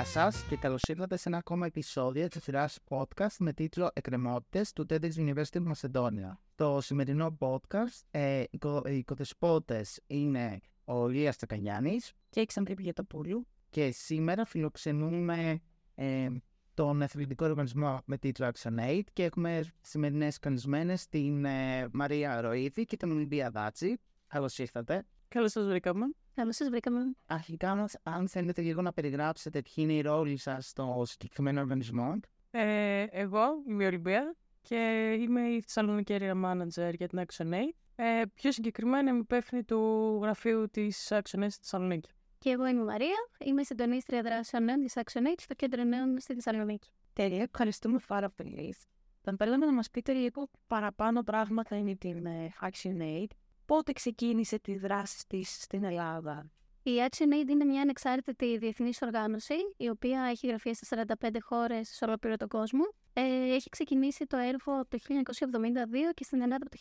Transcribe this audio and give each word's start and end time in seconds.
Γεια 0.00 0.08
σας 0.08 0.44
και 0.48 0.56
καλώς 0.56 0.82
ήρθατε 0.82 1.16
σε 1.16 1.28
ένα 1.28 1.38
ακόμα 1.38 1.66
επεισόδιο 1.66 2.28
της 2.28 2.42
σειράς 2.42 2.78
podcast 2.88 3.36
με 3.38 3.52
τίτλο 3.52 3.90
Εκκρεμότητες 3.92 4.72
του 4.72 4.86
TEDx 4.90 5.10
University 5.16 5.56
of 5.56 5.72
Macedonia. 5.72 6.36
Το 6.54 6.80
σημερινό 6.80 7.36
podcast, 7.38 8.00
ε, 8.10 8.42
οι 8.84 8.96
οικοδεσπότες 8.96 10.00
είναι 10.06 10.60
ο 10.84 11.06
Λία 11.06 11.32
Τσακανιάνη 11.32 12.00
και 12.30 12.40
η 12.40 12.44
Ξαντρή 12.44 12.74
Πηγετοπούλου. 12.74 13.46
Και 13.70 13.90
σήμερα 13.90 14.44
φιλοξενούμε 14.44 15.60
ε, 15.94 16.28
τον 16.74 17.02
εθελοντικό 17.02 17.44
οργανισμό 17.44 18.02
με 18.04 18.18
τίτλο 18.18 18.50
ActionAid 18.52 19.02
και 19.12 19.24
έχουμε 19.24 19.64
σημερινές 19.80 20.38
καλεσμένες 20.38 21.08
την 21.08 21.44
ε, 21.44 21.88
Μαρία 21.92 22.40
Ροίδη 22.40 22.84
και 22.84 22.96
την 22.96 23.10
Ολυμπία 23.10 23.50
Δάτση. 23.50 24.00
Καλώς 24.26 24.58
ήρθατε. 24.58 25.06
Καλώς 25.28 25.50
σας 25.50 25.66
βρήκαμε. 25.66 26.04
Καλώ 26.40 26.52
σας 26.52 26.68
βρήκαμε. 26.68 27.00
Αρχικά, 27.26 27.86
αν 28.02 28.28
θέλετε 28.28 28.62
λίγο 28.62 28.82
να 28.82 28.92
περιγράψετε 28.92 29.62
ποιοι 29.62 29.74
είναι 29.76 29.92
οι 29.92 30.00
ρόλοι 30.00 30.36
σας 30.36 30.68
στο 30.68 31.02
συγκεκριμένο 31.06 31.60
οργανισμό. 31.60 32.20
Ε, 32.50 33.04
εγώ 33.10 33.42
είμαι 33.68 33.84
η 33.84 33.86
Ολυμπία 33.86 34.36
και 34.60 34.76
είμαι 35.20 35.40
η 35.40 35.60
Θεσσαλονίκη 35.60 36.16
Area 36.20 36.44
Manager 36.44 36.92
για 36.94 37.08
την 37.08 37.20
ActionAid. 37.26 37.74
Ε, 37.94 38.22
πιο 38.34 38.52
συγκεκριμένα 38.52 39.10
είμαι 39.10 39.18
υπεύθυνη 39.18 39.64
του 39.64 39.78
γραφείου 40.22 40.68
της 40.70 41.08
ActionAid 41.12 41.50
στη 41.50 41.60
Θεσσαλονίκη. 41.60 42.10
Και 42.38 42.50
εγώ 42.50 42.66
είμαι 42.66 42.80
η 42.80 42.84
Μαρία, 42.84 43.16
είμαι 43.38 43.62
συντονίστρια 43.62 44.22
δράσεων 44.22 44.64
νέων 44.64 44.80
της 44.80 44.92
ActionAid 44.96 45.38
στο 45.38 45.54
κέντρο 45.54 45.84
νέων 45.84 46.20
στη 46.20 46.34
Θεσσαλονίκη. 46.34 46.88
Τέλεια, 47.12 47.42
ευχαριστούμε 47.42 47.98
πάρα 48.06 48.30
πολύ. 48.30 48.74
Θα 49.22 49.34
θέλαμε 49.38 49.66
να 49.66 49.72
μας 49.72 49.90
πείτε 49.90 50.12
λίγο 50.12 50.48
παραπάνω 50.66 51.22
πράγματα 51.22 51.76
είναι 51.76 51.96
την 51.96 52.26
ε, 52.26 52.52
ActionAid 52.60 53.28
πότε 53.70 53.92
ξεκίνησε 53.92 54.58
τη 54.58 54.76
δράση 54.78 55.26
της 55.26 55.62
στην 55.62 55.84
Ελλάδα; 55.84 56.50
Η 56.82 56.90
ActionAid 57.08 57.48
είναι 57.48 57.64
μια 57.64 57.80
ανεξάρτητη 57.80 58.58
διεθνής 58.58 59.02
οργάνωση, 59.02 59.54
η 59.76 59.88
οποία 59.88 60.22
έχει 60.22 60.46
γραφεία 60.46 60.74
σε 60.74 61.04
45 61.20 61.28
χώρες 61.40 61.88
σε 61.88 62.04
ολόκληρο 62.04 62.36
τον 62.36 62.48
κόσμο. 62.48 62.84
Ε, 63.12 63.22
έχει 63.54 63.68
ξεκινήσει 63.68 64.26
το 64.26 64.36
έργο 64.36 64.86
το 64.88 64.98
1972 64.98 66.12
και 66.14 66.24
στην 66.24 66.40
Ελλάδα 66.40 66.66
το 66.70 66.76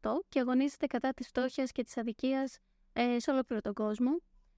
1998 0.00 0.10
και 0.28 0.40
αγωνίζεται 0.40 0.86
κατά 0.86 1.12
της 1.12 1.26
φτώχειας 1.26 1.72
και 1.72 1.82
της 1.82 1.96
αδικίας 1.96 2.58
ε, 2.92 3.18
σε 3.18 3.30
ολόκληρο 3.30 3.60
τον 3.60 3.74
κόσμο. 3.74 4.10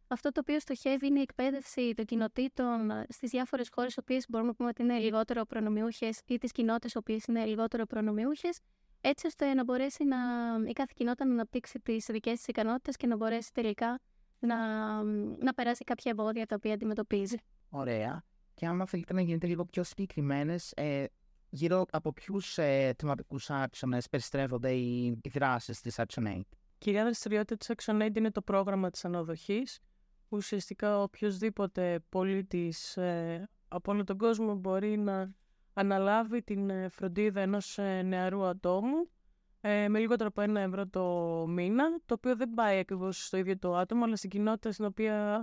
Αυτό 0.09 0.31
το 0.31 0.41
οποίο 0.41 0.61
στοχεύει 0.61 1.07
είναι 1.07 1.19
η 1.19 1.23
εκπαίδευση 1.23 1.95
των 1.95 2.05
κοινοτήτων 2.05 2.91
στις 3.09 3.31
διάφορες 3.31 3.69
χώρες, 3.73 3.95
οι 3.95 4.01
οποίες 4.01 4.25
μπορούμε 4.29 4.51
να 4.51 4.57
πούμε 4.57 4.69
ότι 4.69 4.83
είναι 4.83 4.99
λιγότερο 4.99 5.45
προνομιούχες, 5.45 6.21
ή 6.27 6.39
τις 6.39 6.53
κοινότητες, 6.53 6.93
οι 6.93 6.99
οποίες 6.99 7.25
είναι 7.25 7.45
λιγότερο 7.45 7.87
προνομιούχες, 7.87 8.61
έτσι 9.07 9.27
ώστε 9.27 9.55
να 9.55 9.65
μπορέσει 9.65 10.05
να, 10.05 10.17
η 10.69 10.73
κάθε 10.73 10.93
κοινότητα 10.97 11.25
να 11.25 11.33
αναπτύξει 11.33 11.81
τις 11.81 12.07
δικές 12.11 12.37
της 12.37 12.47
ικανότητες 12.47 12.97
και 12.97 13.07
να 13.07 13.17
μπορέσει 13.17 13.53
τελικά 13.53 14.01
να, 14.39 14.57
να 15.39 15.55
περάσει 15.55 15.85
κάποια 15.85 16.11
εμπόδια 16.11 16.47
τα 16.47 16.55
οποία 16.55 16.75
αντιμετωπίζει. 16.75 17.37
Ωραία. 17.71 18.25
Και 18.55 18.67
άμα 18.67 18.87
θέλετε 18.87 19.13
να 19.13 19.21
γίνετε 19.21 19.47
λίγο 19.47 19.65
πιο 19.65 19.83
συγκεκριμένες, 19.83 20.73
ε, 20.77 21.05
γύρω 21.51 21.85
από 21.91 22.13
ποιους 22.13 22.59
ε, 22.59 22.95
θεματικούς 22.99 23.51
άξονες 23.51 24.09
περιστρέφονται 24.09 24.71
οι, 24.71 25.07
οι 25.23 25.29
δράσεις 25.29 25.81
της 25.81 25.95
ActionAid. 25.99 26.41
Κυρία 26.79 27.03
δραστηριότητα 27.03 27.57
της 27.57 27.71
ActionAid 27.75 28.17
είναι 28.17 28.31
το 28.31 28.43
πρόγραμμα 28.43 28.91
της 28.91 29.05
αναδοχής. 29.05 29.81
Ουσιαστικά 30.29 31.03
οποιοδήποτε 31.03 32.05
πολίτης 32.09 32.97
ε, 32.97 33.49
από 33.69 33.93
όλο 33.93 34.05
τον 34.05 34.19
κόσμο 34.19 34.55
μπορεί 34.55 34.99
να 34.99 35.35
αναλάβει 35.75 36.43
την 36.43 36.71
ε, 36.71 36.89
φροντίδα 36.89 37.41
ενός 37.41 37.79
ε, 37.79 38.03
νεαρού 38.03 38.45
ατόμου 38.45 39.09
ε, 39.61 39.89
με 39.89 39.99
λιγότερο 39.99 40.29
από 40.29 40.41
ένα 40.41 40.61
ευρώ 40.61 40.87
το 40.87 41.05
μήνα, 41.49 41.85
το 42.07 42.15
οποίο 42.15 42.37
δεν 42.37 42.55
πάει 42.55 42.79
ακριβώς 42.79 43.27
στο 43.27 43.37
ίδιο 43.37 43.59
το 43.59 43.77
άτομο, 43.77 44.05
αλλά 44.05 44.17
στην 44.17 44.31
κοινότητα 44.31 44.73
στην 44.73 44.85
οποία 44.85 45.43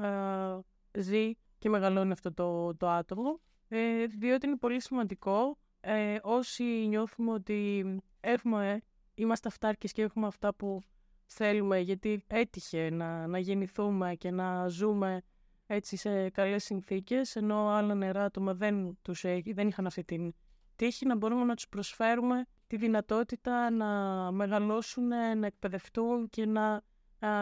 ζει 0.97 1.31
και 1.59 1.69
μεγαλώνει 1.69 2.11
αυτό 2.11 2.33
το, 2.33 2.75
το 2.75 2.89
άτομο, 2.89 3.39
ε, 3.67 4.05
διότι 4.05 4.47
είναι 4.47 4.57
πολύ 4.57 4.81
σημαντικό 4.81 5.57
ε, 5.81 6.17
όσοι 6.21 6.63
νιώθουμε 6.63 7.31
ότι 7.31 7.85
έχουμε, 8.19 8.81
είμαστε 9.13 9.47
αυτάρκες 9.47 9.91
και 9.91 10.01
έχουμε 10.01 10.27
αυτά 10.27 10.53
που 10.53 10.81
θέλουμε, 11.25 11.79
γιατί 11.79 12.23
έτυχε 12.27 12.89
να, 12.89 13.27
να 13.27 13.39
γεννηθούμε 13.39 14.15
και 14.15 14.31
να 14.31 14.67
ζούμε 14.67 15.21
έτσι 15.73 15.95
σε 15.95 16.29
καλές 16.29 16.63
συνθήκες, 16.63 17.35
ενώ 17.35 17.67
άλλα 17.67 17.95
νερά 17.95 18.23
άτομα 18.23 18.53
δεν, 18.53 18.97
τους, 19.01 19.21
δεν 19.53 19.67
είχαν 19.67 19.85
αυτή 19.85 20.03
την 20.03 20.33
τύχη, 20.75 21.05
να 21.05 21.15
μπορούμε 21.15 21.43
να 21.43 21.55
τους 21.55 21.67
προσφέρουμε 21.69 22.45
τη 22.67 22.77
δυνατότητα 22.77 23.69
να 23.69 23.87
μεγαλώσουν, 24.31 25.07
να 25.37 25.45
εκπαιδευτούν 25.45 26.29
και 26.29 26.45
να 26.45 26.81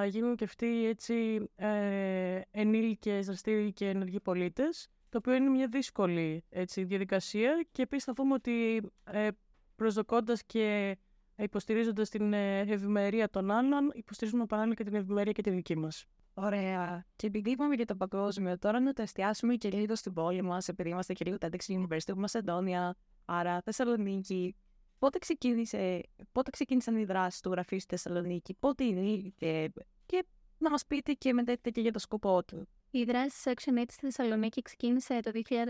γίνουν 0.07 0.35
και 0.35 0.44
αυτοί 0.44 0.85
έτσι 0.85 1.47
ε, 1.56 2.41
ενήλικες, 2.51 3.25
δραστήριοι 3.25 3.73
και 3.73 3.89
ενεργοί 3.89 4.19
πολίτες, 4.19 4.88
το 5.09 5.18
οποίο 5.18 5.34
είναι 5.34 5.50
μια 5.50 5.68
δύσκολη 5.68 6.44
έτσι, 6.50 6.84
διαδικασία 6.84 7.66
και 7.72 7.81
επίσης 7.81 8.03
θα 8.03 8.13
δούμε 8.13 8.34
ότι 8.34 8.81
ε, 9.03 9.28
προσδοκώντας 9.75 10.44
και 10.45 10.97
υποστηρίζοντας 11.35 12.09
την 12.09 12.34
ε, 12.34 12.59
ευημερία 12.59 13.29
των 13.29 13.51
άλλων, 13.51 13.91
υποστηρίζουμε 13.94 14.45
παράλληλα 14.45 14.73
και 14.73 14.84
την 14.84 14.95
ευημερία 14.95 15.31
και 15.31 15.41
τη 15.41 15.50
δική 15.50 15.78
μας. 15.78 16.06
Ωραία. 16.41 17.05
Και 17.16 17.27
επειδή 17.27 17.51
είπαμε 17.51 17.75
για 17.75 17.85
το 17.85 17.95
παγκόσμιο, 17.95 18.57
τώρα 18.57 18.79
να 18.79 18.94
το 18.94 19.01
εστιάσουμε 19.01 19.55
και 19.55 19.69
λίγο 19.69 19.95
στην 19.95 20.13
πόλη 20.13 20.41
μας, 20.41 20.67
επειδή 20.67 20.89
είμαστε 20.89 21.13
και 21.13 21.25
λίγο 21.25 21.38
TEDx 21.41 21.57
University 21.67 22.13
of 22.16 22.25
Macedonia, 22.25 22.91
άρα 23.25 23.61
Θεσσαλονίκη. 23.61 24.55
Πότε, 25.00 25.17
ξεκίνησε, 25.17 26.01
πότε 26.31 26.50
ξεκίνησαν 26.50 26.95
οι 26.95 27.05
δράσεις 27.05 27.41
του 27.41 27.50
γραφείου 27.50 27.79
στη 27.79 27.95
Θεσσαλονίκη, 27.95 28.53
πότε 28.59 28.83
είναι 28.83 29.33
και, 29.38 29.72
και 30.05 30.25
να 30.57 30.69
μας 30.69 30.85
πείτε 30.85 31.13
και 31.13 31.33
μετά 31.33 31.55
και 31.55 31.81
για 31.81 31.91
το 31.91 32.00
σκοπό 32.00 32.44
του. 32.44 32.67
Η 32.91 33.03
δράση 33.03 33.29
της 33.29 33.44
Action 33.45 33.79
Aid 33.79 33.85
στη 33.88 34.00
Θεσσαλονίκη 34.00 34.61
ξεκίνησε 34.61 35.19
το 35.19 35.31
2020. 35.50 35.63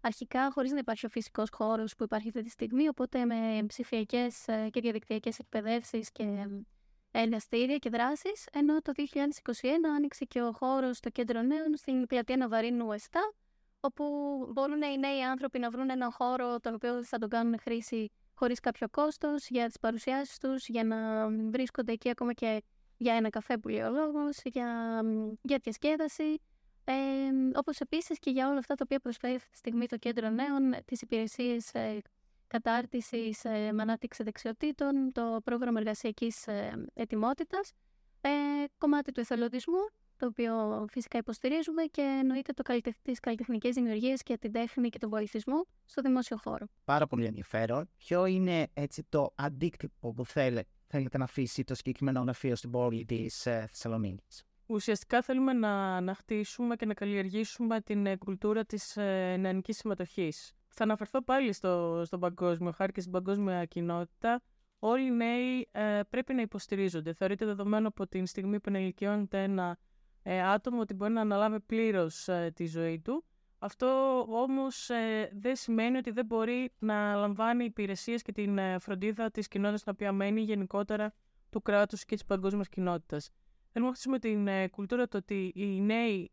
Αρχικά 0.00 0.50
χωρίς 0.52 0.72
να 0.72 0.78
υπάρχει 0.78 1.06
ο 1.06 1.08
φυσικός 1.08 1.48
χώρος 1.52 1.96
που 1.96 2.04
υπάρχει 2.04 2.28
αυτή 2.28 2.42
τη 2.42 2.50
στιγμή, 2.50 2.88
οπότε 2.88 3.24
με 3.24 3.64
ψηφιακές 3.66 4.48
ε, 4.48 4.68
και 4.70 4.80
διαδικτυακές 4.80 5.38
εκπαιδεύσεις 5.38 6.12
και 6.12 6.48
εργαστήρια 7.12 7.76
και 7.76 7.90
δράσει, 7.90 8.32
ενώ 8.52 8.80
το 8.80 8.92
2021 8.96 9.02
άνοιξε 9.96 10.24
και 10.24 10.42
ο 10.42 10.52
χώρο 10.52 10.92
στο 10.92 11.10
κέντρο 11.10 11.42
νέων 11.42 11.76
στην 11.76 12.06
πλατεία 12.06 12.36
Ναβαρίνου 12.36 12.92
Εστά, 12.92 13.32
όπου 13.80 14.04
μπορούν 14.52 14.82
οι 14.82 14.98
νέοι 14.98 15.22
άνθρωποι 15.22 15.58
να 15.58 15.70
βρουν 15.70 15.90
έναν 15.90 16.10
χώρο 16.10 16.60
τον 16.60 16.74
οποίο 16.74 17.04
θα 17.04 17.18
τον 17.18 17.28
κάνουν 17.28 17.58
χρήση 17.58 18.10
χωρί 18.34 18.54
κάποιο 18.54 18.88
κόστο 18.90 19.34
για 19.48 19.68
τι 19.68 19.78
παρουσιάσει 19.80 20.40
του, 20.40 20.54
για 20.66 20.84
να 20.84 21.28
βρίσκονται 21.28 21.92
εκεί 21.92 22.10
ακόμα 22.10 22.32
και 22.32 22.62
για 22.96 23.14
ένα 23.14 23.30
καφέ 23.30 23.58
που 23.58 23.68
λέει 23.68 23.80
ο 23.80 23.90
λόγο, 23.90 24.28
για, 24.44 25.00
για 25.42 25.58
διασκέδαση. 25.62 26.40
Ε, 26.84 26.92
όπως 27.54 27.80
επίσης 27.80 28.18
και 28.18 28.30
για 28.30 28.48
όλα 28.48 28.58
αυτά 28.58 28.74
τα 28.74 28.82
οποία 28.84 28.98
προσφέρει 28.98 29.34
αυτή 29.34 29.50
τη 29.50 29.56
στιγμή 29.56 29.86
το 29.86 29.96
Κέντρο 29.96 30.28
Νέων, 30.28 30.74
τις 30.84 31.02
υπηρεσίες 31.02 31.74
ε, 31.74 32.02
κατάρτιση 32.52 33.36
ε, 33.42 33.72
με 33.72 33.82
ανάπτυξη 33.82 34.22
δεξιοτήτων, 34.22 35.12
το 35.12 35.40
πρόγραμμα 35.44 35.80
εργασιακής 35.80 36.46
ε, 36.46 36.84
ετοιμότητας, 36.94 37.72
ε, 38.20 38.28
κομμάτι 38.78 39.12
του 39.12 39.20
εθελοντισμού, 39.20 39.88
το 40.16 40.26
οποίο 40.26 40.86
φυσικά 40.90 41.18
υποστηρίζουμε 41.18 41.82
και 41.82 42.02
εννοείται 42.20 42.52
το 42.52 42.62
τις 43.02 43.20
καλλιτεχνικές 43.20 43.74
δημιουργίες 43.74 44.22
και 44.22 44.38
την 44.38 44.52
τέχνη 44.52 44.88
και 44.88 44.98
τον 44.98 45.10
πολιτισμό 45.10 45.64
στο 45.84 46.02
δημόσιο 46.02 46.36
χώρο. 46.36 46.66
Πάρα 46.84 47.06
πολύ 47.06 47.24
ενδιαφέρον. 47.24 47.90
Ποιο 47.96 48.26
είναι 48.26 48.66
έτσι 48.74 49.06
το 49.08 49.32
αντίκτυπο 49.34 50.12
που 50.12 50.26
θέλετε, 50.26 50.68
θέλετε 50.86 51.18
να 51.18 51.24
αφήσει 51.24 51.64
το 51.64 51.74
συγκεκριμένο 51.74 52.20
γραφείο 52.20 52.56
στην 52.56 52.70
πόλη 52.70 53.04
της 53.04 53.46
ε, 53.46 53.66
Θεσσαλονίκης; 53.68 54.42
Ουσιαστικά 54.66 55.22
θέλουμε 55.22 55.52
να, 55.52 56.00
να 56.00 56.14
χτίσουμε 56.14 56.76
και 56.76 56.86
να 56.86 56.94
καλλιεργήσουμε 56.94 57.80
την 57.80 58.06
ε, 58.06 58.16
κουλτούρα 58.16 58.64
της 58.64 58.96
ε, 58.96 59.36
νεανικής 59.36 59.76
συμμετοχής. 59.76 60.52
Θα 60.74 60.84
αναφερθώ 60.84 61.22
πάλι 61.22 61.52
στο, 61.52 62.02
στον 62.04 62.20
παγκόσμιο 62.20 62.72
χάρη 62.72 62.92
και 62.92 63.00
στην 63.00 63.12
παγκόσμια 63.12 63.64
κοινότητα. 63.64 64.42
Όλοι 64.78 65.06
οι 65.06 65.10
νέοι 65.10 65.68
ε, 65.72 66.00
πρέπει 66.10 66.34
να 66.34 66.40
υποστηρίζονται. 66.40 67.12
Θεωρείται 67.12 67.44
δεδομένο 67.44 67.88
από 67.88 68.06
την 68.06 68.26
στιγμή 68.26 68.60
που 68.60 68.68
ενηλικιώνεται 68.68 69.42
ένα 69.42 69.78
ε, 70.22 70.42
άτομο 70.42 70.80
ότι 70.80 70.94
μπορεί 70.94 71.12
να 71.12 71.20
αναλάβει 71.20 71.60
πλήρως 71.60 72.28
ε, 72.28 72.52
τη 72.54 72.66
ζωή 72.66 73.00
του. 73.00 73.24
Αυτό 73.58 74.20
όμως 74.28 74.90
ε, 74.90 75.30
δεν 75.34 75.56
σημαίνει 75.56 75.96
ότι 75.96 76.10
δεν 76.10 76.26
μπορεί 76.26 76.72
να 76.78 77.14
λαμβάνει 77.14 77.64
υπηρεσίες 77.64 78.22
και 78.22 78.32
την 78.32 78.58
φροντίδα 78.80 79.30
της 79.30 79.48
κοινότητας 79.48 79.80
στην 79.80 79.92
οποία 79.92 80.12
μένει 80.12 80.40
γενικότερα 80.40 81.14
του 81.50 81.62
κράτους 81.62 82.04
και 82.04 82.14
της 82.14 82.24
παγκόσμιας 82.24 82.68
κοινότητας. 82.68 83.30
Θέλουμε 83.72 83.90
να 83.90 83.96
χτίσουμε 83.96 84.18
την 84.18 84.70
κουλτούρα 84.70 85.08
το 85.08 85.16
ότι 85.16 85.52
οι 85.54 85.80
νέοι 85.80 86.30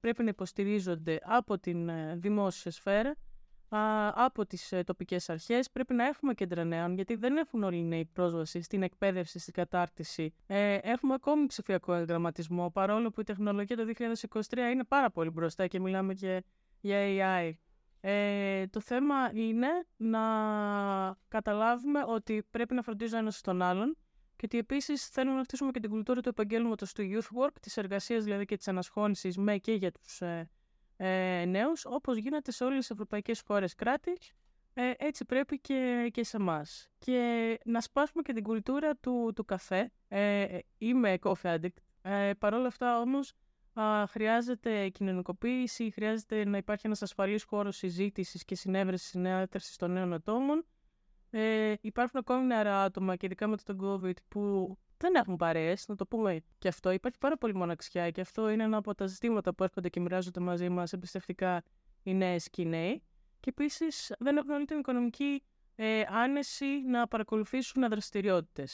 πρέπει 0.00 0.22
να 0.22 0.28
υποστηρίζονται 0.28 1.18
από 1.22 1.58
την 1.58 1.90
δημόσια 2.20 2.70
σφαίρα 2.70 3.14
από 4.14 4.46
τις 4.46 4.72
ε, 4.72 4.82
τοπικές 4.82 5.28
αρχές. 5.30 5.70
Πρέπει 5.70 5.94
να 5.94 6.06
έχουμε 6.06 6.34
κέντρα 6.34 6.64
νέων, 6.64 6.94
γιατί 6.94 7.14
δεν 7.14 7.36
έχουν 7.36 7.62
όλοι 7.62 7.76
οι 7.76 7.82
νέοι 7.82 8.04
πρόσβαση 8.12 8.62
στην 8.62 8.82
εκπαίδευση, 8.82 9.38
στην 9.38 9.52
κατάρτιση. 9.52 10.34
Ε, 10.46 10.78
έχουμε 10.82 11.14
ακόμη 11.14 11.46
ψηφιακό 11.46 11.92
εγγραμματισμό, 11.94 12.70
παρόλο 12.70 13.10
που 13.10 13.20
η 13.20 13.24
τεχνολογία 13.24 13.76
το 13.76 13.84
2023 14.50 14.56
είναι 14.72 14.84
πάρα 14.84 15.10
πολύ 15.10 15.30
μπροστά 15.30 15.66
και 15.66 15.80
μιλάμε 15.80 16.14
και 16.14 16.44
για 16.80 16.98
AI. 16.98 17.52
Ε, 18.00 18.66
το 18.66 18.80
θέμα 18.80 19.30
είναι 19.34 19.68
να 19.96 20.20
καταλάβουμε 21.28 22.04
ότι 22.06 22.46
πρέπει 22.50 22.74
να 22.74 22.82
φροντίζει 22.82 23.16
ένας 23.16 23.40
τον 23.40 23.62
άλλον 23.62 23.96
και 24.36 24.42
ότι 24.44 24.58
επίσης 24.58 25.06
θέλουμε 25.08 25.36
να 25.36 25.42
χτίσουμε 25.42 25.70
και 25.70 25.80
την 25.80 25.90
κουλτούρα 25.90 26.20
του 26.20 26.28
επαγγέλματος 26.28 26.92
του 26.92 27.02
youth 27.02 27.44
work, 27.44 27.52
της 27.60 27.76
εργασίας 27.76 28.24
δηλαδή 28.24 28.44
και 28.44 28.56
της 28.56 28.68
ανασχόλησης 28.68 29.36
με 29.36 29.58
και 29.58 29.72
για 29.72 29.92
τους 29.92 30.22
ε, 31.04 31.40
ε, 31.40 31.44
νέους, 31.44 31.84
όπως 31.84 32.16
γίνεται 32.16 32.50
σε 32.50 32.64
όλες 32.64 32.78
τις 32.78 32.90
ευρωπαϊκές 32.90 33.42
χώρες 33.46 33.74
κράτη, 33.74 34.18
ε, 34.74 34.92
έτσι 34.98 35.24
πρέπει 35.24 35.60
και, 35.60 36.10
και 36.12 36.24
σε 36.24 36.36
εμάς. 36.36 36.88
Και 36.98 37.58
να 37.64 37.80
σπάσουμε 37.80 38.22
και 38.22 38.32
την 38.32 38.42
κουλτούρα 38.42 38.96
του, 38.96 39.32
του 39.34 39.44
καφέ. 39.44 39.92
Ε, 40.08 40.58
είμαι 40.78 41.18
coffee 41.22 41.58
addict. 41.58 41.76
Ε, 42.02 42.30
Παρ' 42.38 42.54
όλα 42.54 42.66
αυτά 42.66 43.00
όμως 43.00 43.32
χρειάζεται 44.08 44.88
κοινωνικοποίηση, 44.88 45.90
χρειάζεται 45.90 46.44
να 46.44 46.56
υπάρχει 46.56 46.86
ένας 46.86 47.02
ασφαλής 47.02 47.42
χώρος 47.42 47.76
συζήτησης 47.76 48.44
και 48.44 48.54
συνέβρεσης 48.54 49.08
συνέδρασης 49.08 49.76
των 49.76 49.92
νέων 49.92 50.12
ατόμων. 50.12 50.64
Ε, 51.30 51.74
υπάρχουν 51.80 52.20
ακόμη 52.20 52.46
νεαρά 52.46 52.82
άτομα 52.82 53.16
και 53.16 53.26
ειδικά 53.26 53.46
μετά 53.46 53.62
τον 53.76 53.78
COVID 53.82 54.16
που 54.28 54.76
δεν 55.02 55.14
έχουν 55.14 55.36
παρέες, 55.36 55.88
να 55.88 55.96
το 55.96 56.06
πούμε 56.06 56.42
και 56.58 56.68
αυτό. 56.68 56.90
Υπάρχει 56.90 57.18
πάρα 57.18 57.36
πολύ 57.36 57.54
μοναξιά 57.54 58.10
και 58.10 58.20
αυτό 58.20 58.48
είναι 58.48 58.62
ένα 58.62 58.76
από 58.76 58.94
τα 58.94 59.06
ζητήματα 59.06 59.54
που 59.54 59.62
έρχονται 59.64 59.88
και 59.88 60.00
μοιράζονται 60.00 60.40
μαζί 60.40 60.68
μας 60.68 60.92
εμπιστευτικά 60.92 61.62
οι 62.02 62.14
νέες 62.14 62.50
και 62.50 62.62
οι 62.62 62.66
νέοι. 62.66 63.02
Και 63.40 63.48
επίσης 63.48 64.12
δεν 64.18 64.36
έχουν 64.36 64.50
όλη 64.50 64.64
την 64.64 64.78
οικονομική 64.78 65.42
ε, 65.74 66.02
άνεση 66.08 66.82
να 66.86 67.08
παρακολουθήσουν 67.08 67.88
δραστηριότητε. 67.88 68.66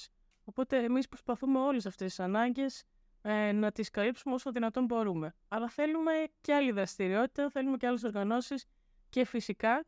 Οπότε 0.44 0.84
εμείς 0.84 1.08
προσπαθούμε 1.08 1.58
όλες 1.58 1.86
αυτές 1.86 2.06
τις 2.06 2.20
ανάγκες 2.20 2.84
ε, 3.22 3.52
να 3.52 3.72
τις 3.72 3.90
καλύψουμε 3.90 4.34
όσο 4.34 4.52
δυνατόν 4.52 4.84
μπορούμε. 4.84 5.34
Αλλά 5.48 5.68
θέλουμε 5.68 6.12
και 6.40 6.54
άλλη 6.54 6.72
δραστηριότητα, 6.72 7.50
θέλουμε 7.50 7.76
και 7.76 7.86
άλλες 7.86 8.02
οργανώσεις 8.02 8.64
και 9.08 9.24
φυσικά 9.24 9.84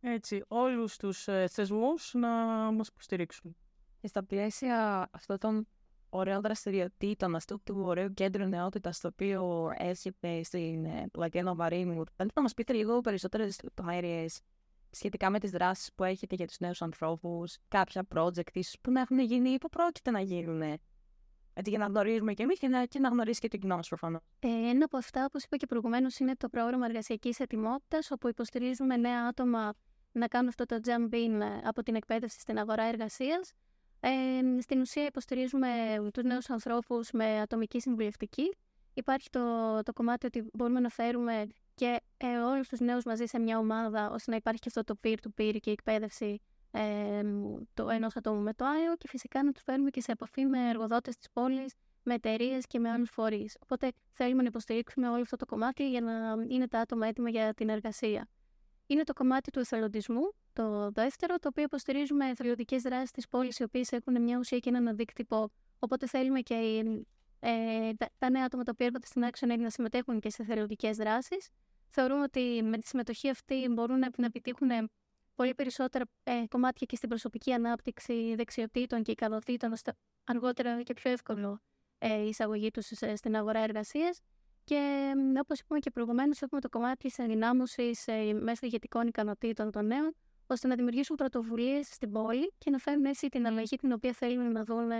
έτσι, 0.00 0.44
όλους 0.48 0.96
τους 0.96 1.28
ε, 1.28 1.46
θεσμούς 1.50 2.14
να 2.14 2.28
μας 2.72 2.88
υποστηρίξουν. 2.88 3.56
Και 4.00 4.06
στα 4.06 4.24
πλαίσια 4.24 5.08
αυτών 5.12 5.38
των 5.38 5.66
ωραίων 6.10 6.40
δραστηριοτήτων, 6.40 7.34
αυτού 7.34 7.60
του 7.64 7.82
ωραίου 7.84 8.14
κέντρου 8.14 8.44
νεότητα 8.46 8.90
το 9.00 9.08
οποίο 9.08 9.70
έρχεται 9.76 10.42
στην 10.42 10.84
ε, 10.84 11.08
πλατεία 11.10 11.42
Νοβαρίνου, 11.42 12.04
θέλετε 12.16 12.34
να 12.34 12.42
μα 12.42 12.48
πείτε 12.56 12.72
λίγο 12.72 13.00
περισσότερε 13.00 13.44
λεπτομέρειε 13.62 14.26
σχετικά 14.90 15.30
με 15.30 15.38
τι 15.38 15.48
δράσει 15.48 15.92
που 15.94 16.04
έχετε 16.04 16.34
για 16.34 16.46
του 16.46 16.54
νέου 16.58 16.72
ανθρώπου, 16.78 17.44
κάποια 17.68 18.06
project 18.14 18.52
ίσω 18.52 18.78
που 18.80 18.90
να 18.90 19.00
έχουν 19.00 19.18
γίνει 19.18 19.50
ή 19.50 19.58
που 19.58 19.68
πρόκειται 19.68 20.10
να 20.10 20.20
γίνουν. 20.20 20.62
Έτσι, 21.58 21.70
για 21.70 21.78
να 21.78 21.86
γνωρίζουμε 21.86 22.32
και 22.32 22.42
εμεί 22.42 22.54
και, 22.54 22.68
να, 22.68 22.84
και 22.84 22.98
να 22.98 23.08
γνωρίσει 23.08 23.40
και 23.40 23.48
το 23.48 23.56
κοινό 23.56 23.74
μα 23.74 23.80
προφανώ. 23.88 24.20
Ε, 24.38 24.48
ένα 24.48 24.84
από 24.84 24.96
αυτά, 24.96 25.24
όπω 25.24 25.38
είπα 25.44 25.56
και 25.56 25.66
προηγουμένω, 25.66 26.08
είναι 26.18 26.34
το 26.36 26.48
πρόγραμμα 26.48 26.86
εργασιακή 26.86 27.34
ετοιμότητα, 27.38 27.98
όπου 28.10 28.28
υποστηρίζουμε 28.28 28.96
νέα 28.96 29.26
άτομα 29.26 29.74
να 30.12 30.26
κάνουν 30.26 30.48
αυτό 30.48 30.66
το 30.66 30.80
jump 30.84 31.14
in 31.14 31.40
ε, 31.40 31.60
από 31.64 31.82
την 31.82 31.94
εκπαίδευση 31.94 32.40
στην 32.40 32.58
αγορά 32.58 32.82
εργασία 32.82 33.40
ε, 34.00 34.10
στην 34.60 34.80
ουσία 34.80 35.04
υποστηρίζουμε 35.04 35.68
τους 36.12 36.22
νέους 36.24 36.50
ανθρώπους 36.50 37.10
με 37.10 37.40
ατομική 37.40 37.80
συμβουλευτική. 37.80 38.56
Υπάρχει 38.94 39.30
το, 39.30 39.40
το 39.82 39.92
κομμάτι 39.92 40.26
ότι 40.26 40.50
μπορούμε 40.52 40.80
να 40.80 40.88
φέρουμε 40.88 41.46
και 41.74 42.00
ε, 42.16 42.36
όλους 42.38 42.68
τους 42.68 42.80
νέους 42.80 43.04
μαζί 43.04 43.26
σε 43.26 43.38
μια 43.38 43.58
ομάδα, 43.58 44.10
ώστε 44.10 44.30
να 44.30 44.36
υπάρχει 44.36 44.60
και 44.60 44.68
αυτό 44.68 44.84
το 44.84 44.98
peer-to-peer 45.02 45.56
και 45.60 45.70
η 45.70 45.72
εκπαίδευση 45.72 46.40
ε, 46.70 47.22
το 47.74 47.88
ενός 47.88 48.16
ατόμου 48.16 48.40
με 48.40 48.54
το 48.54 48.64
άλλο 48.64 48.96
και 48.96 49.08
φυσικά 49.08 49.42
να 49.42 49.52
τους 49.52 49.62
φέρουμε 49.62 49.90
και 49.90 50.00
σε 50.00 50.12
επαφή 50.12 50.44
με 50.44 50.68
εργοδότες 50.68 51.16
της 51.16 51.30
πόλης, 51.32 51.74
με 52.02 52.14
εταιρείες 52.14 52.66
και 52.66 52.78
με 52.78 52.90
άλλους 52.90 53.10
φορείς. 53.10 53.56
Οπότε 53.62 53.92
θέλουμε 54.12 54.42
να 54.42 54.48
υποστηρίξουμε 54.48 55.08
όλο 55.08 55.20
αυτό 55.20 55.36
το 55.36 55.46
κομμάτι 55.46 55.90
για 55.90 56.00
να 56.00 56.36
είναι 56.48 56.68
τα 56.68 56.80
άτομα 56.80 57.06
έτοιμα 57.06 57.28
για 57.30 57.54
την 57.54 57.68
εργασία. 57.68 58.28
Είναι 58.86 59.02
το 59.02 59.12
κομμάτι 59.12 59.50
του 59.50 59.58
εθελοντισμού, 59.58 60.32
το 60.58 60.90
δεύτερο, 60.90 61.36
το 61.38 61.48
οποίο 61.48 61.62
υποστηρίζουμε 61.62 62.28
εθελοντικέ 62.28 62.76
δράσεις 62.76 63.10
της 63.10 63.28
πόλης, 63.28 63.58
οι 63.58 63.62
οποίες 63.62 63.92
έχουν 63.92 64.22
μια 64.22 64.38
ουσία 64.38 64.58
και 64.58 64.68
έναν 64.68 64.88
αντίκτυπο. 64.88 65.50
Οπότε 65.78 66.06
θέλουμε 66.06 66.40
και 66.40 66.84
ε, 67.40 67.90
τα, 68.18 68.30
νέα 68.30 68.44
άτομα 68.44 68.62
τα 68.62 68.70
οποία 68.74 68.86
έρχονται 68.86 69.06
στην 69.06 69.24
Action 69.30 69.58
να 69.58 69.70
συμμετέχουν 69.70 70.20
και 70.20 70.30
σε 70.30 70.42
εθελοντικέ 70.42 70.90
δράσεις. 70.90 71.48
Θεωρούμε 71.90 72.22
ότι 72.22 72.62
με 72.62 72.78
τη 72.78 72.86
συμμετοχή 72.86 73.30
αυτή 73.30 73.68
μπορούν 73.70 73.98
να, 73.98 74.26
επιτύχουν 74.26 74.90
πολύ 75.34 75.54
περισσότερα 75.54 76.04
ε, 76.22 76.32
κομμάτια 76.48 76.86
και 76.86 76.96
στην 76.96 77.08
προσωπική 77.08 77.52
ανάπτυξη 77.52 78.34
δεξιοτήτων 78.34 79.02
και 79.02 79.10
ικανοτήτων, 79.10 79.72
ώστε 79.72 79.92
αργότερα 80.24 80.82
και 80.82 80.92
πιο 80.92 81.10
εύκολο 81.10 81.60
ε, 81.98 82.22
η 82.22 82.28
εισαγωγή 82.28 82.70
τους 82.70 82.86
στην 83.14 83.36
αγορά 83.36 83.60
εργασίας. 83.60 84.20
Και 84.64 85.12
όπως 85.40 85.60
είπαμε 85.60 85.80
και 85.80 85.90
προηγουμένως, 85.90 86.42
έχουμε 86.42 86.60
το 86.60 86.68
κομμάτι 86.68 87.08
της 87.08 87.18
ενδυνάμωσης 87.18 88.06
ε, 88.06 88.32
μέσω 88.32 88.66
ηγετικών 88.66 89.06
ικανοτήτων 89.06 89.70
των 89.70 89.86
νέων, 89.86 90.14
ώστε 90.50 90.68
να 90.68 90.74
δημιουργήσουν 90.74 91.16
πρωτοβουλίες 91.16 91.86
στην 91.86 92.12
πόλη 92.12 92.52
και 92.58 92.70
να 92.70 92.78
φέρουν 92.78 93.04
έτσι 93.04 93.28
την 93.28 93.46
αλλαγή 93.46 93.76
την 93.76 93.92
οποία 93.92 94.12
θέλουν 94.12 94.52
να 94.52 94.64
δουν 94.64 94.90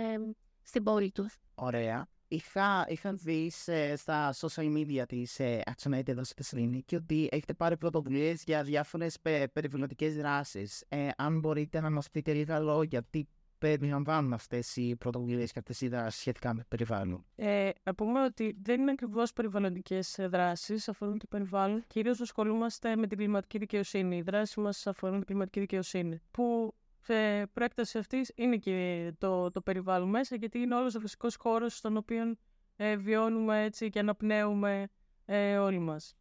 στην 0.63 0.83
πόλη 0.83 1.11
τους. 1.11 1.37
Ωραία. 1.55 2.07
Είχα, 2.31 2.85
είχα 2.87 3.13
δει 3.13 3.51
στα 3.95 4.33
social 4.33 4.77
media 4.77 5.03
της 5.07 5.39
ε, 5.39 5.63
εδώ 6.05 6.23
στη 6.23 6.33
Θεσσαλονίκη 6.35 6.95
ότι 6.95 7.29
έχετε 7.31 7.53
πάρει 7.53 7.77
πρωτοβουλίες 7.77 8.43
για 8.43 8.63
διάφορες 8.63 9.17
περιβαλλοντικές 9.53 10.15
δράσεις. 10.15 10.83
Ε, 10.87 11.09
αν 11.17 11.39
μπορείτε 11.39 11.79
να 11.79 11.89
μας 11.89 12.09
πείτε 12.09 12.33
λίγα 12.33 12.59
λόγια, 12.59 13.03
τι 13.09 13.23
περιλαμβάνουν 13.59 14.33
αυτές 14.33 14.75
οι 14.75 14.95
πρωτοβουλίες 14.95 15.51
και 15.51 15.59
αυτές 15.59 15.81
οι 15.81 15.87
δράσεις 15.87 16.19
σχετικά 16.19 16.53
με 16.53 16.65
περιβάλλον. 16.67 17.25
Ε, 17.35 17.69
να 17.83 17.95
πούμε 17.95 18.23
ότι 18.23 18.57
δεν 18.61 18.81
είναι 18.81 18.91
ακριβώς 18.91 19.33
περιβαλλοντικές 19.33 20.17
δράσεις, 20.19 20.89
αφορούν 20.89 21.17
το 21.17 21.25
περιβάλλον. 21.29 21.83
Κυρίως 21.87 22.19
ασχολούμαστε 22.21 22.95
με 22.95 23.07
την 23.07 23.17
κλιματική 23.17 23.57
δικαιοσύνη. 23.57 24.17
Οι 24.17 24.21
δράσεις 24.21 24.55
μας 24.55 24.87
αφορούν 24.87 25.17
την 25.17 25.25
κλιματική 25.25 25.59
δικαιοσύνη. 25.59 26.21
Που 26.31 26.73
σε 27.01 27.45
προέκταση 27.53 27.97
αυτής 27.97 28.31
είναι 28.35 28.57
και 28.57 29.11
το, 29.17 29.51
το 29.51 29.61
περιβάλλον 29.61 30.09
μέσα, 30.09 30.35
γιατί 30.35 30.59
είναι 30.59 30.75
όλος 30.75 30.95
ο 30.95 30.99
φυσικός 30.99 31.35
χώρος 31.35 31.77
στον 31.77 31.97
οποίο 31.97 32.35
ε, 32.75 32.95
βιώνουμε 32.97 33.63
έτσι 33.63 33.89
και 33.89 33.99
αναπνέουμε 33.99 34.87
ε, 35.25 35.57
όλοι 35.57 35.79
μας. 35.79 36.15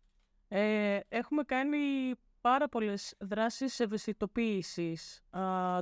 Ε, 0.49 0.99
έχουμε 1.09 1.43
κάνει 1.43 1.79
πάρα 2.49 2.69
πολλές 2.69 3.15
δράσεις 3.19 3.81
ευαισθητοποίησης 3.81 5.23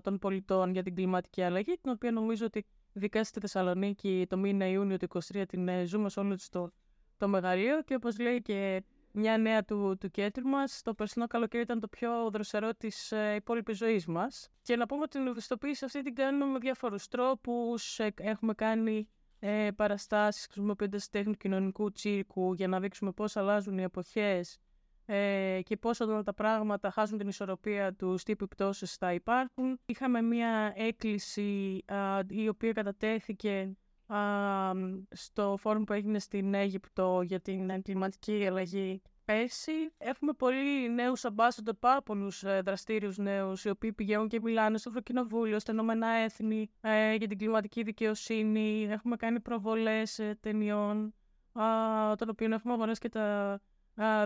των 0.02 0.18
πολιτών 0.18 0.72
για 0.72 0.82
την 0.82 0.94
κλιματική 0.94 1.42
αλλαγή, 1.42 1.78
την 1.80 1.90
οποία 1.90 2.10
νομίζω 2.10 2.46
ότι 2.46 2.66
ειδικά 2.92 3.24
στη 3.24 3.40
Θεσσαλονίκη 3.40 4.26
το 4.28 4.36
μήνα 4.36 4.66
Ιούνιο 4.66 4.96
του 4.96 5.06
2023 5.32 5.42
την 5.48 5.68
ε, 5.68 5.84
ζούμε 5.84 6.08
σε 6.08 6.20
όλο 6.20 6.38
το, 6.50 6.70
το 7.16 7.28
μεγαλείο 7.28 7.82
και 7.82 7.94
όπως 7.94 8.18
λέει 8.18 8.42
και 8.42 8.84
μια 9.12 9.38
νέα 9.38 9.64
του, 9.64 9.96
του 10.00 10.10
κέντρου 10.10 10.48
μας, 10.48 10.82
το 10.82 10.94
περσινό 10.94 11.26
καλοκαίρι 11.26 11.62
ήταν 11.62 11.80
το 11.80 11.88
πιο 11.88 12.30
δροσερό 12.32 12.74
της 12.74 13.12
ε, 13.12 13.34
υπόλοιπης 13.34 13.76
ζωής 13.76 14.06
μας. 14.06 14.48
Και 14.62 14.76
να 14.76 14.87
πούμε 14.87 15.02
ότι 15.02 15.18
την 15.18 15.26
ευαισθητοποίηση 15.26 15.85
αυτή 15.85 16.02
την 16.02 16.14
κάνουμε 16.14 16.44
με 16.52 16.58
διάφορους 16.58 17.08
τρόπους. 17.08 17.99
Ε, 17.99 18.14
έχουμε 18.16 18.54
κάνει 18.54 19.08
ε, 19.38 19.68
παραστάσεις 19.76 20.44
χρησιμοποιώντας 20.44 21.11
τέχνη 21.11 21.37
κοινωνικού 21.37 21.92
τσίρκου 21.92 22.52
για 22.52 22.68
να 22.68 22.80
δείξουμε 22.80 23.12
πώς 23.12 23.37
αλλάζουν 23.37 23.78
οι 23.78 23.82
εποχές 23.82 24.58
ε, 25.06 25.60
και 25.62 25.76
πώς 25.76 26.00
όταν 26.00 26.25
τα 26.25 26.34
πράγματα 26.34 26.90
χάσουν 26.90 27.18
την 27.18 27.28
ισορροπία 27.28 27.94
τους, 27.94 28.22
τι 28.22 28.32
επιπτώσεις 28.32 28.94
θα 28.94 29.12
υπάρχουν. 29.12 29.78
Είχαμε 29.86 30.22
μία 30.22 30.72
έκκληση 30.76 31.84
η 32.28 32.48
οποία 32.48 32.72
κατατέθηκε 32.72 33.76
στο 35.10 35.56
φόρουμ 35.58 35.84
που 35.84 35.92
έγινε 35.92 36.18
στην 36.18 36.54
Αίγυπτο 36.54 37.22
για 37.25 37.40
την 37.40 37.82
κλιματική 37.82 38.46
αλλαγή 38.46 39.02
πέρσι. 39.26 39.72
Έχουμε 39.98 40.32
πολύ 40.32 40.90
νέους 40.94 41.25
ambassador, 41.25 41.72
πάρα 41.80 42.02
πολλούς 42.02 42.42
ε, 42.42 42.60
δραστήριους 42.64 43.16
νέους, 43.16 43.64
οι 43.64 43.68
οποίοι 43.68 43.92
πηγαίνουν 43.92 44.28
και 44.28 44.40
μιλάνε 44.40 44.78
στο 44.78 44.88
Ευρωκοινοβούλιο, 44.88 45.58
στα 45.58 45.72
Ηνωμένα 45.72 46.08
Έθνη, 46.08 46.70
ε, 46.80 47.14
για 47.14 47.28
την 47.28 47.38
κλιματική 47.38 47.82
δικαιοσύνη. 47.82 48.86
Έχουμε 48.90 49.16
κάνει 49.16 49.40
προβολές 49.40 50.18
ε, 50.18 50.38
ταινιών, 50.40 51.14
των 52.16 52.28
οποίων 52.28 52.52
έχουμε 52.52 52.72
αγοράσει 52.72 53.00
και 53.00 53.08
τα 53.08 53.60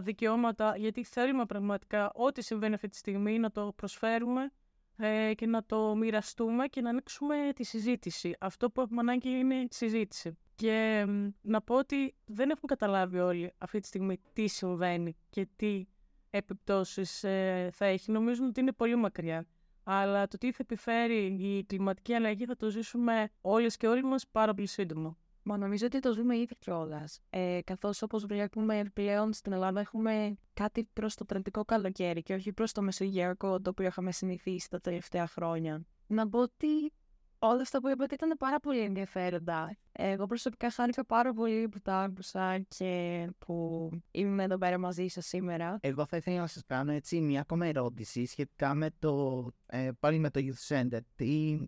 δικαιώματα, 0.00 0.76
γιατί 0.76 1.04
θέλουμε 1.04 1.46
πραγματικά 1.46 2.10
ό,τι 2.14 2.42
συμβαίνει 2.42 2.74
αυτή 2.74 2.88
τη 2.88 2.96
στιγμή 2.96 3.38
να 3.38 3.50
το 3.50 3.72
προσφέρουμε 3.76 4.50
ε, 4.96 5.34
και 5.34 5.46
να 5.46 5.64
το 5.64 5.94
μοιραστούμε 5.94 6.66
και 6.66 6.80
να 6.80 6.90
ανοίξουμε 6.90 7.36
τη 7.54 7.64
συζήτηση. 7.64 8.34
Αυτό 8.40 8.70
που 8.70 8.80
έχουμε 8.80 9.00
ανάγκη 9.00 9.28
είναι 9.28 9.54
η 9.54 9.68
συζήτηση. 9.70 10.38
Και 10.54 11.06
να 11.40 11.60
πω 11.60 11.74
ότι 11.74 12.14
δεν 12.24 12.50
έχουν 12.50 12.68
καταλάβει 12.68 13.18
όλοι 13.18 13.52
αυτή 13.58 13.80
τη 13.80 13.86
στιγμή 13.86 14.20
τι 14.32 14.46
συμβαίνει 14.46 15.16
και 15.30 15.48
τι 15.56 15.86
επιπτώσεις 16.30 17.24
ε, 17.24 17.68
θα 17.72 17.84
έχει. 17.84 18.10
Νομίζουν 18.10 18.46
ότι 18.46 18.60
είναι 18.60 18.72
πολύ 18.72 18.96
μακριά. 18.96 19.46
Αλλά 19.82 20.28
το 20.28 20.38
τι 20.38 20.52
θα 20.52 20.58
επιφέρει 20.60 21.24
η 21.24 21.64
κλιματική 21.64 22.14
αλλαγή 22.14 22.44
θα 22.44 22.56
το 22.56 22.70
ζήσουμε 22.70 23.30
όλες 23.40 23.76
και 23.76 23.86
όλοι 23.88 24.02
μας 24.04 24.26
πάρα 24.28 24.54
πολύ 24.54 24.66
σύντομα. 24.66 25.18
Μα 25.42 25.56
νομίζω 25.56 25.86
ότι 25.86 25.98
το 25.98 26.12
ζούμε 26.12 26.36
ήδη 26.36 26.54
κιόλας. 26.58 27.20
Ε, 27.30 27.58
Καθώς 27.64 28.02
όπως 28.02 28.26
βλέπουμε 28.26 28.82
πλέον 28.92 29.32
στην 29.32 29.52
Ελλάδα 29.52 29.80
έχουμε 29.80 30.36
κάτι 30.54 30.88
προς 30.92 31.14
το 31.14 31.24
τρεντικό 31.24 31.64
καλοκαίρι 31.64 32.22
και 32.22 32.34
όχι 32.34 32.52
προς 32.52 32.72
το 32.72 32.82
μεσογειακό 32.82 33.60
το 33.60 33.70
οποίο 33.70 33.86
είχαμε 33.86 34.12
συνηθίσει 34.12 34.70
τα 34.70 34.80
τελευταία 34.80 35.26
χρόνια. 35.26 35.84
Να 36.06 36.28
πω 36.28 36.38
ότι 36.38 36.92
όλα 37.38 37.60
αυτά 37.60 37.80
που 37.80 37.88
είπατε 37.88 38.14
ήταν 38.14 38.36
πάρα 38.38 38.60
πολύ 38.60 38.80
ενδιαφέροντα. 38.80 39.76
Εγώ 39.92 40.26
προσωπικά 40.26 40.70
χάρηκα 40.70 41.04
πάρα 41.04 41.32
πολύ 41.32 41.68
που 41.68 41.80
τα 41.80 41.98
άκουσα 41.98 42.58
και 42.68 43.26
που 43.38 43.88
είμαι 44.10 44.42
εδώ 44.42 44.58
πέρα 44.58 44.78
μαζί 44.78 45.06
σας 45.06 45.26
σήμερα. 45.26 45.78
Εγώ 45.80 46.06
θα 46.06 46.16
ήθελα 46.16 46.40
να 46.40 46.46
σας 46.46 46.62
κάνω 46.66 46.92
έτσι 46.92 47.20
μια 47.20 47.40
ακόμα 47.40 47.66
ερώτηση 47.66 48.26
σχετικά 48.26 48.74
με 48.74 48.90
το, 48.98 49.46
ε, 49.66 49.90
πάλι 50.00 50.18
με 50.18 50.30
το 50.30 50.40
Youth 50.42 50.76
Center. 50.76 50.98
Τι, 51.16 51.58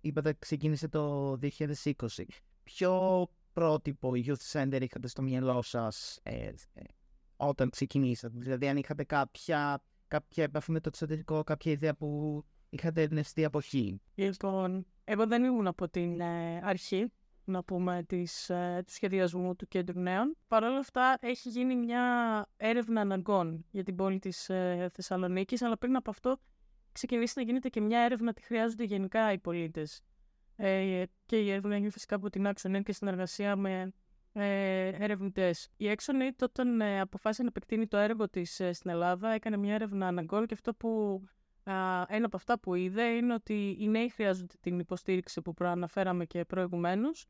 είπατε 0.00 0.34
ξεκίνησε 0.38 0.88
το 0.88 1.32
2020 1.32 1.96
ποιο 2.62 3.26
πρότυπο 3.52 4.12
Youth 4.14 4.52
Center 4.52 4.78
είχατε 4.82 5.08
στο 5.08 5.22
μυαλό 5.22 5.62
σας 5.62 6.18
ε, 6.22 6.46
ε, 6.74 6.82
όταν 7.36 7.70
ξεκινήσατε; 7.70 8.34
Δηλαδή, 8.38 8.68
αν 8.68 8.76
είχατε 8.76 9.04
κάποια, 9.04 9.82
κάποια 10.08 10.44
επαφή 10.44 10.70
με 10.72 10.80
το 10.80 10.88
εξωτερικό, 10.88 11.42
κάποια 11.44 11.72
ιδέα 11.72 11.94
που 11.94 12.42
είχατε 12.70 13.02
εμπνευστεί 13.02 13.44
από 13.44 13.58
εκεί. 13.58 14.00
Λοιπόν, 14.14 14.86
εγώ 15.04 15.26
δεν 15.26 15.44
ήμουν 15.44 15.66
από 15.66 15.88
την 15.88 16.20
ε, 16.20 16.60
αρχή, 16.64 17.12
να 17.44 17.64
πούμε, 17.64 18.04
της, 18.06 18.50
ε, 18.50 18.82
του 18.86 18.92
σχεδιασμού 18.92 19.56
του 19.56 19.68
Κέντρου 19.68 20.00
Νέων. 20.00 20.36
Παρ' 20.48 20.64
όλα 20.64 20.78
αυτά, 20.78 21.16
έχει 21.20 21.48
γίνει 21.48 21.76
μια 21.76 22.46
έρευνα 22.56 23.00
αναγκών 23.00 23.64
για 23.70 23.82
την 23.82 23.96
πόλη 23.96 24.18
της 24.18 24.48
ε, 24.48 24.90
Θεσσαλονίκης, 24.92 25.62
αλλά 25.62 25.78
πριν 25.78 25.96
από 25.96 26.10
αυτό 26.10 26.40
ξεκινήσει 26.92 27.32
να 27.36 27.42
γίνεται 27.42 27.68
και 27.68 27.80
μια 27.80 28.00
έρευνα 28.00 28.32
τι 28.32 28.42
χρειάζονται 28.42 28.84
γενικά 28.84 29.32
οι 29.32 29.38
πολίτες. 29.38 30.02
Ε, 30.64 31.04
και 31.26 31.36
η 31.38 31.50
έρευνα 31.50 31.74
έγινε 31.74 31.90
φυσικά 31.90 32.16
από 32.16 32.30
την 32.30 32.46
ActionAid 32.46 32.82
και 32.84 32.92
συνεργασία 32.92 33.56
με 33.56 33.92
ε, 34.32 34.86
ερευνητές. 34.88 35.68
Η 35.76 35.92
ActionAid 35.96 36.42
όταν 36.42 36.80
ε, 36.80 37.00
αποφάσισε 37.00 37.42
να 37.42 37.48
επεκτείνει 37.48 37.86
το 37.86 37.96
έργο 37.96 38.28
της 38.28 38.60
ε, 38.60 38.72
στην 38.72 38.90
Ελλάδα 38.90 39.28
έκανε 39.28 39.56
μια 39.56 39.74
έρευνα 39.74 40.06
αναγκών 40.06 40.46
και 40.46 40.54
αυτό 40.54 40.74
που 40.74 41.22
ένα 42.08 42.26
από 42.26 42.36
αυτά 42.36 42.58
που 42.58 42.74
είδε 42.74 43.02
είναι 43.02 43.34
ότι 43.34 43.76
οι 43.80 43.88
νέοι 43.88 44.08
χρειάζονται 44.08 44.54
την 44.60 44.78
υποστήριξη 44.78 45.42
που 45.42 45.54
προαναφέραμε 45.54 46.24
και 46.24 46.44
προηγουμένως. 46.44 47.26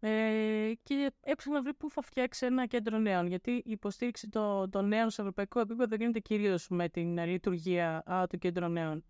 Ε, 0.00 0.72
και 0.82 1.12
έψαχνα 1.20 1.54
να 1.58 1.62
βρει 1.62 1.74
πού 1.74 1.90
θα 1.90 2.02
φτιάξει 2.02 2.46
ένα 2.46 2.66
κέντρο 2.66 2.98
νέων. 2.98 3.26
Γιατί 3.26 3.50
η 3.50 3.70
υποστήριξη 3.70 4.28
των, 4.28 4.70
των 4.70 4.88
νέων 4.88 5.10
σε 5.10 5.20
ευρωπαϊκό 5.20 5.60
επίπεδο 5.60 5.96
γίνεται 5.96 6.18
κυρίως 6.18 6.68
με 6.68 6.88
την 6.88 7.18
λειτουργία 7.24 8.02
α, 8.12 8.26
του 8.26 8.38
κέντρου 8.38 8.68
νέων. 8.68 9.04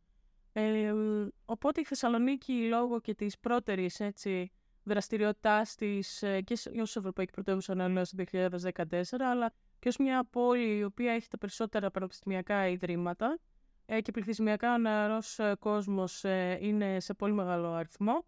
Ε, 0.53 0.93
οπότε 1.45 1.81
η 1.81 1.85
Θεσσαλονίκη, 1.85 2.53
λόγω 2.53 3.01
και 3.01 3.15
της 3.15 3.39
πρώτερης 3.39 4.01
δραστηριότητάς 4.83 5.75
της 5.75 6.23
ε, 6.23 6.41
και 6.41 6.59
ως 6.81 6.97
Ευρωπαϊκή 6.97 7.33
Πρωτεύουσα 7.33 7.75
Νέων 7.75 7.95
το 7.95 8.25
2014, 8.33 9.03
αλλά 9.19 9.53
και 9.79 9.89
ως 9.89 9.97
μια 9.97 10.25
πόλη 10.31 10.77
η 10.77 10.85
οποία 10.85 11.13
έχει 11.13 11.29
τα 11.29 11.39
περισσότερα 11.39 11.91
πανεπιστημιακά 11.91 12.69
ιδρύματα 12.69 13.39
ε, 13.87 14.01
και 14.01 14.11
πληθυσμιακά 14.11 14.75
ο 14.75 14.79
νεαρός 14.79 15.39
ε, 15.39 15.57
κόσμος 15.59 16.25
ε, 16.25 16.59
είναι 16.61 17.01
σε 17.01 17.15
πολύ 17.15 17.33
μεγάλο 17.33 17.73
αριθμό, 17.73 18.25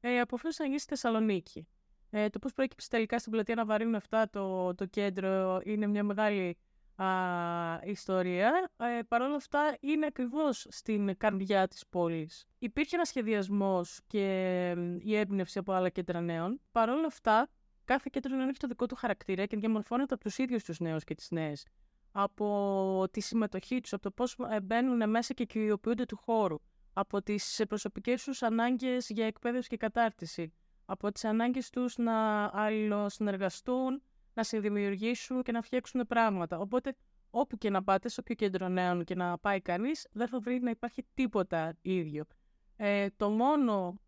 ε, 0.00 0.20
αποφάσισε 0.20 0.62
να 0.62 0.68
γίνει 0.68 0.80
στη 0.80 0.88
Θεσσαλονίκη. 0.88 1.68
Ε, 2.10 2.28
το 2.28 2.38
πώς 2.38 2.52
προέκυψε 2.52 2.88
τελικά 2.88 3.18
στην 3.18 3.32
πλατεία 3.32 3.54
Ναβαρίνου 3.54 3.96
αυτά 3.96 4.30
το, 4.30 4.74
το 4.74 4.86
κέντρο 4.86 5.60
είναι 5.64 5.86
μια 5.86 6.02
μεγάλη 6.04 6.56
α, 7.02 7.80
ιστορία. 7.84 8.70
Ε, 8.76 9.02
Παρ' 9.08 9.22
όλα 9.22 9.34
αυτά 9.34 9.76
είναι 9.80 10.06
ακριβώς 10.06 10.66
στην 10.68 11.16
καρδιά 11.16 11.68
της 11.68 11.86
πόλης. 11.86 12.46
Υπήρχε 12.58 12.96
ένας 12.96 13.08
σχεδιασμός 13.08 14.00
και 14.06 14.68
η 14.98 15.16
έμπνευση 15.16 15.58
από 15.58 15.72
άλλα 15.72 15.88
κέντρα 15.88 16.20
νέων. 16.20 16.60
Παρ' 16.72 16.88
όλα 16.88 17.06
αυτά, 17.06 17.48
κάθε 17.84 18.08
κέντρο 18.12 18.36
νέων 18.36 18.48
έχει 18.48 18.58
το 18.58 18.66
δικό 18.66 18.86
του 18.86 18.94
χαρακτήρα 18.94 19.46
και 19.46 19.56
διαμορφώνεται 19.56 20.14
από 20.14 20.24
τους 20.24 20.38
ίδιους 20.38 20.64
τους 20.64 20.80
νέους 20.80 21.04
και 21.04 21.14
τις 21.14 21.30
νέες. 21.30 21.66
Από 22.12 23.04
τη 23.10 23.20
συμμετοχή 23.20 23.80
τους, 23.80 23.92
από 23.92 24.02
το 24.02 24.10
πώς 24.10 24.36
ε, 24.50 24.60
μπαίνουν 24.60 25.10
μέσα 25.10 25.34
και 25.34 25.44
κυριοποιούνται 25.44 26.04
του 26.04 26.16
χώρου. 26.16 26.56
Από 26.92 27.22
τις 27.22 27.62
προσωπικές 27.68 28.24
τους 28.24 28.42
ανάγκες 28.42 29.08
για 29.10 29.26
εκπαίδευση 29.26 29.68
και 29.68 29.76
κατάρτιση. 29.76 30.52
Από 30.84 31.12
τις 31.12 31.24
ανάγκες 31.24 31.70
τους 31.70 31.96
να 31.96 32.44
αλληλοσυνεργαστούν, 32.52 34.02
να 34.38 34.44
συνδημιουργήσουν 34.44 35.42
και 35.42 35.52
να 35.52 35.62
φτιάξουν 35.62 36.06
πράγματα. 36.06 36.58
Οπότε, 36.58 36.96
όπου 37.30 37.58
και 37.58 37.70
να 37.70 37.82
πάτε, 37.82 38.08
σε 38.08 38.20
όποιο 38.20 38.34
κέντρο 38.34 38.68
νέων 38.68 39.04
και 39.04 39.14
να 39.14 39.38
πάει 39.38 39.60
κανείς, 39.60 40.06
δεν 40.12 40.28
θα 40.28 40.40
βρει 40.40 40.60
να 40.60 40.70
υπάρχει 40.70 41.06
τίποτα 41.14 41.76
ίδιο. 41.82 42.24
Ε, 42.76 43.06
το 43.16 43.30
μόνο 43.30 44.00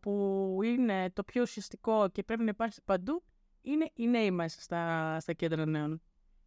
που 0.00 0.58
είναι 0.64 1.10
το 1.10 1.24
πιο 1.24 1.42
ουσιαστικό 1.42 2.08
και 2.08 2.22
πρέπει 2.22 2.42
να 2.42 2.50
υπάρχει 2.50 2.80
παντού 2.84 3.22
είναι 3.62 3.90
οι 3.94 4.06
νέοι 4.06 4.30
μέσα 4.30 4.60
στα, 4.60 5.20
στα 5.20 5.32
κέντρα 5.32 5.66
νέων. 5.66 6.02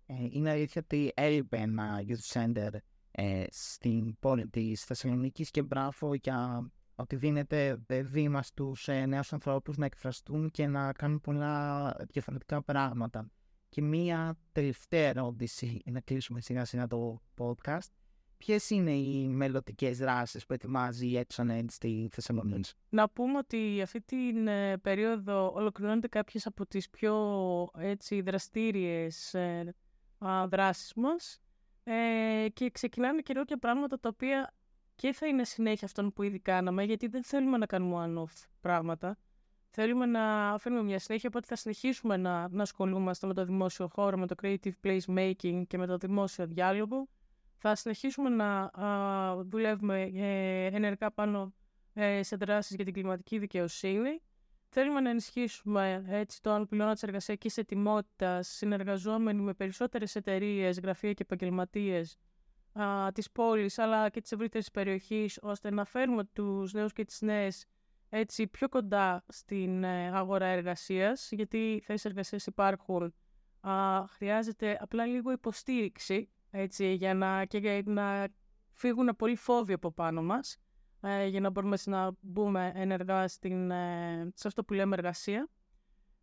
Ε, 0.06 0.14
είναι 0.30 0.50
αλήθεια 0.50 0.82
ότι 0.84 1.12
έλειπε 1.16 1.58
ένα 1.58 2.04
youth 2.08 2.42
center 2.42 2.70
ε, 3.12 3.44
στην 3.50 4.20
πόλη 4.20 4.48
της 4.48 4.84
Θεσσαλονίκης 4.84 5.52
και 5.52 5.62
μπράβο 5.62 6.14
για 6.14 6.72
ότι 7.00 7.16
δίνεται 7.16 7.78
βήμα 8.04 8.42
στους 8.42 8.88
ε, 8.88 9.06
νέους 9.06 9.34
ανθρώπους 9.34 9.78
να 9.78 9.86
εκφραστούν 9.86 10.52
και 10.52 10.68
να 10.68 10.94
κάνουν 10.94 11.22
πολλά 11.22 11.92
διαφορετικά 12.12 12.62
πράγματα. 12.62 13.32
Και 13.70 13.82
μία 13.82 14.38
τελευταία 14.52 15.08
ερώτηση, 15.08 15.82
να 15.86 16.00
κλείσουμε 16.00 16.42
σιγά 16.42 16.66
σιγά 16.66 16.88
το 16.88 17.22
podcast. 17.38 17.88
Ποιες 18.38 18.70
είναι 18.70 18.92
οι 18.92 19.28
μελλοντικές 19.28 19.98
δράσεις 19.98 20.46
που 20.46 20.54
ετοιμάζει 20.54 21.08
η 21.08 21.26
ExxonEd 21.28 21.66
στη 21.70 22.10
Θεσσαλονίκη; 22.12 22.72
Να 22.90 23.10
πούμε 23.10 23.38
ότι 23.38 23.82
αυτή 23.82 24.02
την 24.02 24.48
ε, 24.48 24.78
περίοδο 24.78 25.52
ολοκληρώνονται 25.54 26.08
κάποιες 26.08 26.46
από 26.46 26.66
τις 26.66 26.90
πιο 26.90 27.16
έτσι, 27.78 28.22
δραστήριες 28.22 29.34
ε, 29.34 29.76
δράσεις 30.48 30.94
μας 30.94 31.40
ε, 31.84 32.48
και 32.54 32.70
ξεκινάνε 32.70 33.22
καινούργια 33.22 33.58
πράγματα 33.58 34.00
τα 34.00 34.10
οποία 34.14 34.54
και 34.98 35.14
θα 35.14 35.28
είναι 35.28 35.44
συνέχεια 35.44 35.88
αυτών 35.88 36.14
που 36.14 36.24
ήδη 36.24 36.40
κάναμε, 36.40 36.84
γιατί 36.84 37.08
δεν 37.08 37.24
θέλουμε 37.24 37.58
να 37.58 37.66
κάνουμε 37.66 38.06
one-off 38.06 38.46
πράγματα. 38.62 39.18
Θέλουμε 39.70 40.06
να 40.06 40.50
αφήνουμε 40.50 40.84
μια 40.84 41.00
συνέχεια, 41.00 41.30
οπότε 41.30 41.48
θα 41.48 41.56
συνεχίσουμε 41.56 42.18
να, 42.18 42.50
να 42.50 42.62
ασχολούμαστε 42.62 43.28
με 43.28 43.34
το 43.34 43.46
δημόσιο 43.46 43.88
χώρο, 43.88 44.18
με 44.18 44.28
το 44.28 44.36
creative 44.42 44.72
placemaking 44.84 45.64
και 45.68 45.78
με 45.78 45.86
το 45.86 45.98
δημόσιο 45.98 46.48
διάλογο. 46.48 47.08
Θα 47.58 47.76
συνεχίσουμε 47.76 48.30
να 48.30 48.60
α, 48.64 49.44
δουλεύουμε 49.44 50.02
ε, 50.02 50.66
ενεργά 50.66 51.12
πάνω 51.12 51.54
ε, 51.94 52.24
σε 52.24 52.36
δράσεις 52.36 52.76
για 52.76 52.86
την 52.86 52.94
κλιματική 52.94 53.38
δικαιοσύνη. 53.38 54.22
Θέλουμε 54.70 55.00
να 55.00 55.10
ενισχύσουμε 55.10 56.06
έτσι 56.08 56.42
τον 56.42 56.68
πυλώνα 56.68 56.94
της 56.94 57.04
εργασιακής 57.04 57.58
ετοιμότητας, 57.58 58.48
συνεργαζόμενοι 58.48 59.42
με 59.42 59.54
περισσότερες 59.54 60.16
εταιρείες, 60.16 60.80
γραφεία 60.80 61.14
και 61.14 61.24
επαγγελματίες 61.24 62.18
α, 62.82 63.12
της 63.12 63.32
πόλης 63.32 63.80
αλλά 63.80 64.10
και 64.10 64.22
της 64.22 64.32
ευρύτερης 64.32 64.72
περιοχής 64.72 65.40
ώστε 65.42 65.72
να 65.72 65.86
φέρουμε 65.86 66.24
τους 66.24 66.74
νέους 66.74 66.94
και 66.94 67.06
τις 67.06 67.22
νέες 67.22 67.66
έτσι 68.10 68.48
πιο 68.48 68.70
κοντά 68.70 69.24
στην 69.28 69.84
ε, 69.84 70.18
αγορά 70.18 70.46
εργασίας 70.46 71.32
γιατί 71.32 71.58
οι 71.58 71.80
θέσεις 71.80 72.06
εργασίας 72.06 72.46
υπάρχουν 72.46 73.14
α, 73.62 74.06
χρειάζεται 74.08 74.78
απλά 74.82 75.06
λίγο 75.06 75.32
υποστήριξη 75.32 76.30
έτσι, 76.52 76.94
για 76.94 77.14
να, 77.14 77.46
και 77.46 77.58
για 77.58 77.82
να 77.86 78.28
φύγουν 78.74 79.16
πολύ 79.18 79.36
φόβοι 79.36 79.74
από 79.74 79.92
πάνω 79.92 80.24
μας 80.24 80.58
ε, 81.02 81.26
για 81.26 81.40
να 81.40 81.50
μπορούμε 81.50 81.78
να 81.86 82.12
μπούμε 82.22 82.72
ενεργά 82.76 83.28
στην, 83.28 83.72
ε, 83.72 84.32
σε 84.36 84.48
αυτό 84.48 84.64
που 84.64 84.74
λέμε 84.74 84.96
εργασία. 84.96 85.50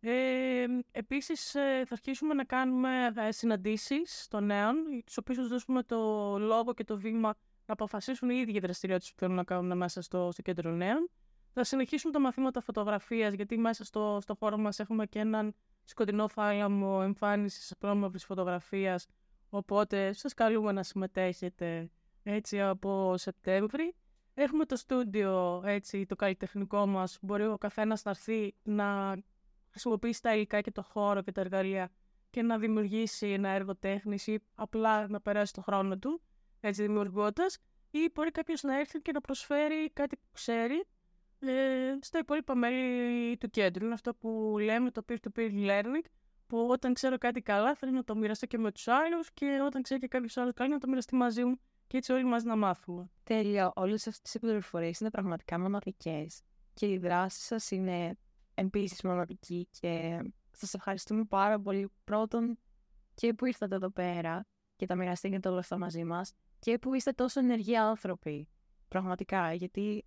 Ε, 0.07 0.65
επίσης 0.91 1.55
ε, 1.55 1.83
θα 1.85 1.93
αρχίσουμε 1.93 2.33
να 2.33 2.43
κάνουμε 2.43 3.13
ε, 3.15 3.31
συναντήσεις 3.31 4.27
των 4.27 4.45
νέων, 4.45 4.75
τους 5.05 5.17
οποίους 5.17 5.37
θα 5.37 5.47
δώσουμε 5.47 5.83
το 5.83 5.97
λόγο 6.39 6.73
και 6.73 6.83
το 6.83 6.97
βήμα 6.97 7.35
να 7.65 7.73
αποφασίσουν 7.73 8.29
οι 8.29 8.37
ίδιοι 8.47 8.59
δραστηριότητες 8.59 9.11
που 9.11 9.19
θέλουν 9.19 9.35
να 9.35 9.43
κάνουν 9.43 9.77
μέσα 9.77 10.01
στο, 10.01 10.29
στο 10.31 10.41
κέντρο 10.41 10.71
νέων. 10.71 11.09
Θα 11.53 11.63
συνεχίσουμε 11.63 12.13
τα 12.13 12.19
μαθήματα 12.19 12.61
φωτογραφίας, 12.61 13.33
γιατί 13.33 13.57
μέσα 13.57 13.83
στο, 13.85 14.19
στο 14.21 14.35
χώρο 14.35 14.57
μας 14.57 14.79
έχουμε 14.79 15.05
και 15.05 15.19
έναν 15.19 15.55
σκοτεινό 15.83 16.27
θάλαμο 16.27 16.99
εμφάνισης 17.03 17.73
πρόμορφης 17.79 18.25
φωτογραφίας, 18.25 19.07
οπότε 19.49 20.13
σας 20.13 20.33
καλούμε 20.33 20.71
να 20.71 20.83
συμμετέχετε 20.83 21.89
έτσι 22.23 22.61
από 22.61 23.17
Σεπτέμβρη. 23.17 23.95
Έχουμε 24.33 24.65
το 24.65 24.75
στούντιο, 24.75 25.61
έτσι, 25.65 26.05
το 26.05 26.15
καλλιτεχνικό 26.15 26.85
μας, 26.85 27.17
μπορεί 27.21 27.45
ο 27.45 27.57
καθένας 27.57 28.03
να 28.03 28.11
έρθει 28.11 28.55
να 28.63 29.17
χρησιμοποιήσει 29.75 30.21
τα 30.21 30.35
υλικά 30.35 30.61
και 30.61 30.71
το 30.71 30.83
χώρο 30.83 31.21
και 31.21 31.31
τα 31.31 31.41
εργαλεία 31.41 31.91
και 32.29 32.41
να 32.41 32.57
δημιουργήσει 32.57 33.27
ένα 33.27 33.49
έργο 33.49 33.75
τέχνης 33.75 34.27
ή 34.27 34.39
απλά 34.55 35.07
να 35.07 35.21
περάσει 35.21 35.53
το 35.53 35.61
χρόνο 35.61 35.97
του, 35.97 36.21
έτσι 36.59 36.81
δημιουργώντας, 36.81 37.57
ή 37.91 38.09
μπορεί 38.13 38.31
κάποιος 38.31 38.61
να 38.63 38.79
έρθει 38.79 38.99
και 38.99 39.11
να 39.11 39.21
προσφέρει 39.21 39.89
κάτι 39.93 40.15
που 40.15 40.27
ξέρει 40.31 40.85
ε, 41.39 41.97
στα 42.01 42.19
υπόλοιπα 42.19 42.55
μέλη 42.55 43.37
του 43.37 43.49
κέντρου. 43.49 43.85
Είναι 43.85 43.93
αυτό 43.93 44.13
που 44.15 44.55
λέμε 44.59 44.91
το 44.91 45.05
peer-to-peer 45.09 45.51
learning, 45.69 46.05
που 46.47 46.67
όταν 46.69 46.93
ξέρω 46.93 47.17
κάτι 47.17 47.41
καλά 47.41 47.75
θέλω 47.75 47.91
να 47.91 48.03
το 48.03 48.15
μοιραστώ 48.15 48.45
και 48.45 48.57
με 48.57 48.71
τους 48.71 48.87
άλλους 48.87 49.31
και 49.33 49.61
όταν 49.65 49.81
ξέρει 49.81 49.99
και 49.99 50.07
κάποιος 50.07 50.37
άλλος 50.37 50.53
κάνει 50.53 50.71
να 50.71 50.79
το 50.79 50.87
μοιραστεί 50.87 51.15
μαζί 51.15 51.43
μου 51.43 51.59
και 51.87 51.97
έτσι 51.97 52.11
όλοι 52.11 52.25
μαζί 52.25 52.45
να 52.45 52.55
μάθουμε. 52.55 53.09
Τέλεια. 53.23 53.71
Όλες 53.75 54.07
αυτές 54.07 54.33
οι 54.33 54.39
πληροφορίες 54.39 54.99
είναι 54.99 55.09
πραγματικά 55.09 55.59
μοναδικές 55.59 56.41
και 56.73 56.85
οι 56.87 56.97
δράσεις 56.97 57.45
σας 57.45 57.71
είναι 57.71 58.17
επίσης 58.55 59.03
μοναδική 59.03 59.67
και 59.79 60.19
σας 60.51 60.73
ευχαριστούμε 60.73 61.23
πάρα 61.23 61.59
πολύ 61.59 61.89
πρώτον 62.03 62.57
και 63.13 63.33
που 63.33 63.45
ήρθατε 63.45 63.75
εδώ 63.75 63.89
πέρα 63.89 64.45
και 64.75 64.85
τα 64.85 64.95
μοιραστήκατε 64.95 65.49
όλα 65.49 65.59
αυτά 65.59 65.77
μαζί 65.77 66.03
μας 66.03 66.33
και 66.59 66.77
που 66.77 66.93
είστε 66.93 67.11
τόσο 67.11 67.39
ενεργοί 67.39 67.77
άνθρωποι. 67.77 68.47
Πραγματικά, 68.87 69.53
γιατί 69.53 70.05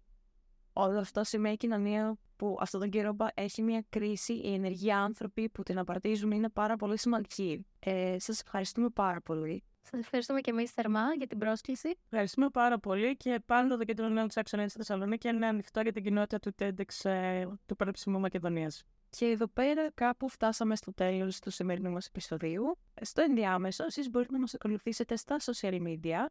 όλο 0.72 0.98
αυτό 0.98 1.24
σημαίνει 1.24 1.56
κοινωνία 1.56 2.18
που 2.36 2.56
αυτόν 2.60 2.80
τον 2.80 2.90
καιρό 2.90 3.16
έχει 3.34 3.62
μια 3.62 3.84
κρίση, 3.88 4.32
οι 4.32 4.54
ενεργοί 4.54 4.92
άνθρωποι 4.92 5.48
που 5.48 5.62
την 5.62 5.78
απαρτίζουν 5.78 6.30
είναι 6.30 6.48
πάρα 6.48 6.76
πολύ 6.76 6.98
σημαντικοί. 6.98 7.66
Ε, 7.78 8.16
σας 8.18 8.40
ευχαριστούμε 8.40 8.88
πάρα 8.88 9.20
πολύ. 9.20 9.62
Σας 9.90 10.00
ευχαριστούμε 10.00 10.40
και 10.40 10.50
εμείς 10.50 10.70
θερμά 10.70 11.14
για 11.16 11.26
την 11.26 11.38
πρόσκληση. 11.38 11.98
Ευχαριστούμε 12.04 12.48
πάρα 12.48 12.78
πολύ 12.78 13.16
και 13.16 13.40
πάντα 13.46 13.76
το 13.76 13.84
Κέντρο 13.84 14.08
Νέων 14.08 14.28
τη 14.28 14.40
Άξονα 14.40 14.68
στη 14.68 14.78
Θεσσαλονίκη 14.78 15.28
είναι 15.28 15.46
ανοιχτό 15.46 15.80
για 15.80 15.92
την 15.92 16.02
κοινότητα 16.02 16.38
του 16.38 16.54
TEDx 16.58 17.10
ε, 17.10 17.46
του 17.66 17.76
Πανεπιστημίου 17.76 18.20
Μακεδονίας. 18.20 18.84
Και 19.10 19.26
εδώ 19.26 19.46
πέρα 19.46 19.90
κάπου 19.94 20.28
φτάσαμε 20.28 20.76
στο 20.76 20.94
τέλος 20.94 21.38
του 21.38 21.50
σημερινού 21.50 21.90
μας 21.90 22.06
επεισοδίου. 22.06 22.78
Στο 23.00 23.22
ενδιάμεσο, 23.22 23.84
εσείς 23.84 24.10
μπορείτε 24.10 24.32
να 24.32 24.38
μας 24.38 24.54
ακολουθήσετε 24.54 25.16
στα 25.16 25.36
social 25.40 25.82
media 25.82 26.26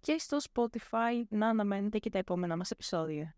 και 0.00 0.18
στο 0.18 0.38
Spotify 0.52 1.22
να 1.28 1.48
αναμένετε 1.48 1.98
και 1.98 2.10
τα 2.10 2.18
επόμενα 2.18 2.56
μας 2.56 2.70
επεισόδια. 2.70 3.34